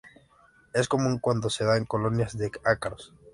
Es 0.73 0.87
común 0.89 1.19
cuando 1.19 1.47
se 1.51 1.63
dan 1.63 1.85
colonias 1.85 2.35
de 2.35 2.49
ácaros. 2.63 3.13